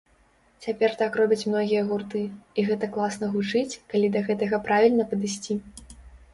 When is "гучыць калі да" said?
3.37-4.27